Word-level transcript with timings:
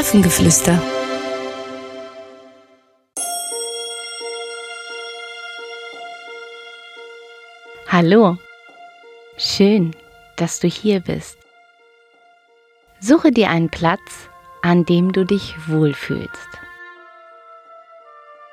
Hafengeflüster. 0.00 0.82
Hallo, 7.86 8.38
schön, 9.36 9.94
dass 10.36 10.58
du 10.58 10.68
hier 10.68 11.00
bist. 11.00 11.36
Suche 12.98 13.30
dir 13.30 13.50
einen 13.50 13.68
Platz, 13.68 14.30
an 14.62 14.86
dem 14.86 15.12
du 15.12 15.26
dich 15.26 15.54
wohlfühlst. 15.68 16.48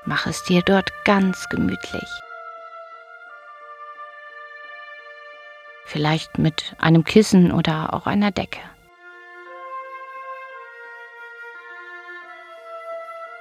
Mach 0.04 0.28
es 0.28 0.44
dir 0.44 0.64
dort 0.64 0.92
ganz 1.06 1.48
gemütlich. 1.48 2.10
Vielleicht 5.86 6.40
mit 6.40 6.76
einem 6.78 7.06
Kissen 7.06 7.54
oder 7.54 7.94
auch 7.94 8.06
einer 8.06 8.32
Decke. 8.32 8.60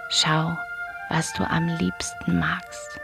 Schau, 0.08 0.56
was 1.08 1.32
du 1.32 1.42
am 1.42 1.66
liebsten 1.66 2.38
magst. 2.38 3.00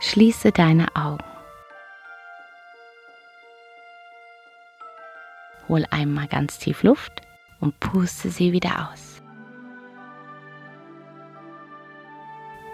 Schließe 0.00 0.52
deine 0.52 0.94
Augen. 0.94 1.24
Hol 5.68 5.86
einmal 5.90 6.26
ganz 6.26 6.58
tief 6.58 6.82
Luft 6.82 7.22
und 7.60 7.78
puste 7.80 8.28
sie 8.28 8.52
wieder 8.52 8.90
aus. 8.92 9.22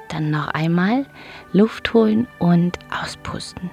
Dann 0.08 0.30
noch 0.30 0.48
einmal 0.48 1.06
Luft 1.52 1.92
holen 1.92 2.26
und 2.38 2.78
auspusten. 2.90 3.70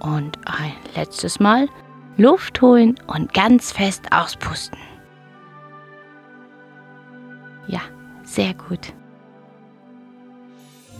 Und 0.00 0.38
ein 0.46 0.72
letztes 0.94 1.38
Mal 1.40 1.68
Luft 2.18 2.60
holen 2.62 2.96
und 3.06 3.32
ganz 3.32 3.70
fest 3.70 4.10
auspusten. 4.10 4.76
Ja, 7.68 7.80
sehr 8.24 8.54
gut. 8.54 8.92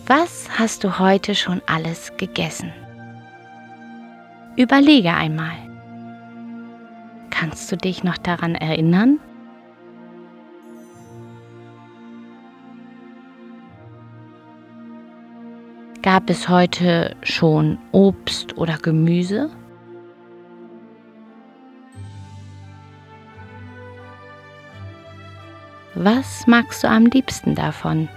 Was 0.07 0.49
hast 0.57 0.85
du 0.85 1.01
heute 1.01 1.35
schon 1.35 1.61
alles 1.67 2.13
gegessen? 2.19 2.73
Überlege 4.57 5.13
einmal. 5.13 5.57
Kannst 7.31 7.71
du 7.73 7.77
dich 7.77 8.05
noch 8.05 8.17
daran 8.17 8.55
erinnern? 8.55 9.19
Gab 16.03 16.31
es 16.31 16.49
heute 16.49 17.17
schon 17.25 17.77
Obst 17.91 18.57
oder 18.57 18.79
Gemüse? 18.79 19.51
Was 25.95 26.47
magst 26.47 26.85
du 26.85 26.89
am 26.89 27.07
liebsten 27.07 27.55
davon? 27.55 28.09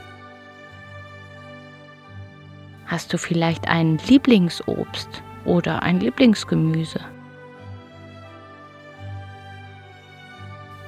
Hast 2.85 3.13
du 3.13 3.17
vielleicht 3.17 3.67
ein 3.69 3.97
Lieblingsobst 4.07 5.23
oder 5.45 5.81
ein 5.81 5.99
Lieblingsgemüse? 5.99 6.99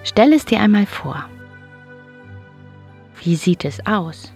Stell 0.04 0.34
es 0.34 0.44
dir 0.44 0.60
einmal 0.60 0.86
vor. 0.86 1.30
Wie 3.24 3.38
sieht 3.38 3.64
es 3.64 3.86
aus? 3.86 4.34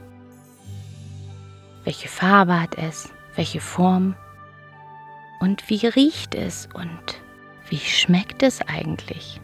Welche 1.83 2.07
Farbe 2.07 2.61
hat 2.61 2.77
es? 2.77 3.11
Welche 3.35 3.59
Form? 3.59 4.15
Und 5.41 5.69
wie 5.69 5.85
riecht 5.85 6.33
es 6.33 6.69
und 6.73 7.21
wie 7.69 7.77
schmeckt 7.77 8.43
es 8.43 8.61
eigentlich? 8.61 9.41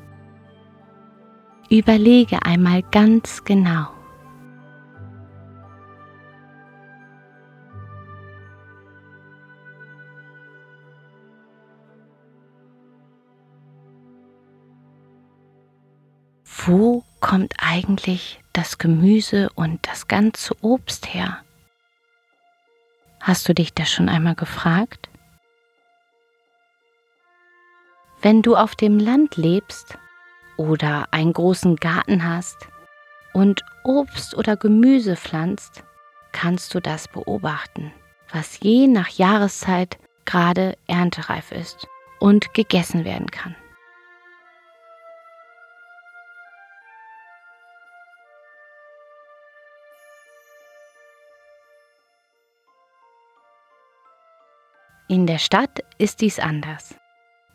Überlege 1.73 2.43
einmal 2.43 2.83
ganz 2.83 3.43
genau. 3.43 3.87
wo 16.65 17.03
kommt 17.19 17.55
eigentlich 17.57 18.39
das 18.53 18.77
Gemüse 18.77 19.49
und 19.55 19.85
das 19.87 20.07
ganze 20.07 20.55
Obst 20.63 21.11
her? 21.11 21.43
Hast 23.19 23.49
du 23.49 23.53
dich 23.55 23.73
das 23.73 23.91
schon 23.91 24.09
einmal 24.09 24.35
gefragt? 24.35 25.09
Wenn 28.21 28.43
du 28.43 28.55
auf 28.55 28.75
dem 28.75 28.99
Land 28.99 29.35
lebst 29.35 29.97
oder 30.57 31.07
einen 31.11 31.33
großen 31.33 31.75
Garten 31.77 32.23
hast 32.27 32.67
und 33.33 33.63
Obst 33.83 34.35
oder 34.35 34.55
Gemüse 34.55 35.15
pflanzt, 35.15 35.83
kannst 36.31 36.73
du 36.73 36.79
das 36.79 37.07
beobachten, 37.07 37.91
was 38.31 38.59
je 38.59 38.87
nach 38.87 39.09
Jahreszeit 39.09 39.97
gerade 40.25 40.77
erntereif 40.87 41.51
ist 41.51 41.87
und 42.19 42.53
gegessen 42.53 43.05
werden 43.05 43.29
kann. 43.29 43.55
In 55.09 55.27
der 55.27 55.37
Stadt 55.37 55.81
ist 55.99 56.21
dies 56.21 56.39
anders. 56.39 56.95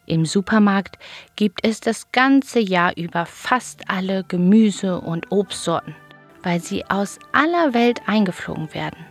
Im 0.08 0.24
Supermarkt 0.24 0.98
gibt 1.36 1.66
es 1.66 1.80
das 1.80 2.10
ganze 2.12 2.60
Jahr 2.60 2.96
über 2.96 3.26
fast 3.26 3.90
alle 3.90 4.24
Gemüse- 4.24 5.02
und 5.02 5.30
Obstsorten, 5.30 5.94
weil 6.42 6.60
sie 6.60 6.88
aus 6.88 7.18
aller 7.32 7.74
Welt 7.74 8.00
eingeflogen 8.06 8.72
werden. 8.72 9.04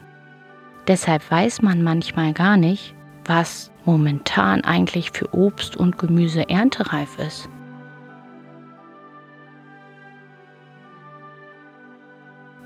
Deshalb 0.88 1.30
weiß 1.30 1.62
man 1.62 1.84
manchmal 1.84 2.34
gar 2.34 2.58
nicht, 2.58 2.96
was 3.26 3.72
momentan 3.86 4.64
eigentlich 4.64 5.12
für 5.12 5.36
Obst 5.36 5.78
und 5.78 6.00
Gemüse 6.00 6.50
erntereif 6.50 7.20
ist. 7.20 7.48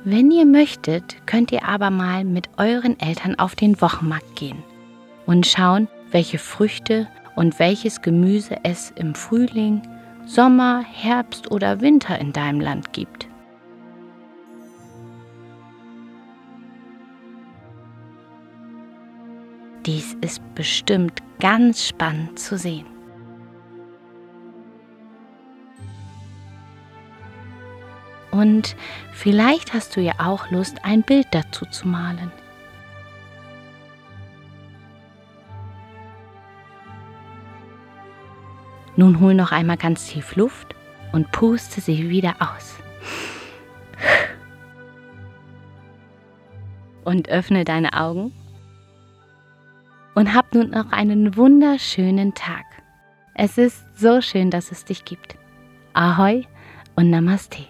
Wenn 0.06 0.31
ihr 0.31 0.46
möchtet, 0.46 1.28
könnt 1.28 1.52
ihr 1.52 1.68
aber 1.68 1.90
mal 1.90 2.24
mit 2.24 2.50
euren 2.58 2.97
Eltern 2.97 3.38
auf 3.38 3.56
den 3.56 3.81
Wochenmarkt 3.81 4.38
gehen 4.38 4.64
und 5.25 5.46
schauen, 5.46 5.90
welche 6.12 6.40
Früchte 6.40 7.08
und 7.36 7.59
welches 7.59 8.02
Gemüse 8.02 8.58
es 8.64 8.92
im 8.96 9.16
Frühling, 9.16 9.81
Sommer, 10.25 10.84
Herbst 10.84 11.52
oder 11.52 11.81
Winter 11.81 12.19
in 12.19 12.34
deinem 12.34 12.59
Land 12.59 12.94
gibt. 12.94 13.28
Dies 19.86 20.16
ist 20.22 20.41
bestimmt 20.53 21.24
ganz 21.40 21.88
spannend 21.88 22.38
zu 22.38 22.58
sehen. 22.58 22.86
Und 28.30 28.75
vielleicht 29.12 29.74
hast 29.74 29.96
du 29.96 30.02
ja 30.02 30.14
auch 30.20 30.50
Lust, 30.52 30.86
ein 30.86 31.02
Bild 31.03 31.28
dazu 31.31 31.66
zu 31.66 31.88
malen. 31.88 32.31
Nun 38.96 39.19
hol 39.19 39.34
noch 39.34 39.52
einmal 39.52 39.78
ganz 39.78 40.07
tief 40.07 40.35
Luft 40.35 40.75
und 41.12 41.31
puste 41.31 41.81
sie 41.81 42.09
wieder 42.09 42.35
aus. 42.40 42.75
Und 47.03 47.29
öffne 47.29 47.63
deine 47.63 47.94
Augen 47.94 48.31
und 50.14 50.34
hab 50.34 50.53
nun 50.53 50.70
noch 50.70 50.91
einen 50.91 51.35
wunderschönen 51.35 52.34
Tag. 52.34 52.66
Es 53.34 53.58
ist 53.58 53.84
so 53.97 54.22
schön, 54.22 54.52
dass 54.52 54.72
es 54.72 54.85
dich 54.85 55.05
gibt. 55.05 55.35
Ahoi 55.94 56.46
und 56.96 57.09
Namaste. 57.09 57.66